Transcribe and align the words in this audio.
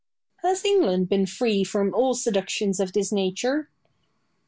Boileau. 0.41 0.51
Has 0.53 0.65
England 0.65 1.09
been 1.09 1.27
free 1.27 1.63
from 1.63 1.93
all 1.93 2.15
seductions 2.15 2.79
of 2.79 2.91
this 2.93 3.11
nature? 3.11 3.69